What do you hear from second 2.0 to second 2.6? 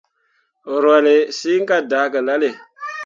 gelale.